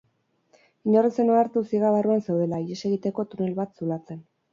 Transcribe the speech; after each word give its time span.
Inor 0.91 1.07
ez 1.09 1.11
zen 1.23 1.27
ohartu 1.33 1.61
ziega 1.63 1.91
barruan 1.95 2.23
zeudela, 2.29 2.61
ihes 2.71 2.79
egiteko 2.91 3.27
tunel 3.35 3.53
bat 3.61 3.77
zulatzen. 3.83 4.25